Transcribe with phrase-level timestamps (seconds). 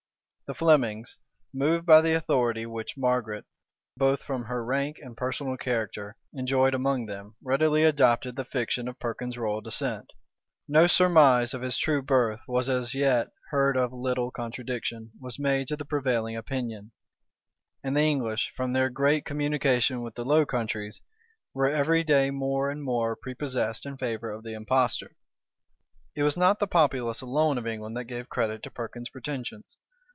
[0.47, 1.15] The Flemings,
[1.53, 3.45] moved by the authority which Margaret,
[3.95, 8.99] both from her rank and personal character, enjoyed among them, readily adopted the fiction of
[8.99, 10.11] Perkin's royal descent:
[10.67, 15.67] no surmise of his true birth was as yet heard of little contradiction was made
[15.69, 16.91] to the prevailing opinion:
[17.81, 21.01] and the English, from their great communication with the Low Countries,
[21.53, 25.15] were every day more and more prepossessed in favor of the impostor.
[26.13, 29.77] It was not the populace alone of England that gave credit to Perkin's pretensions.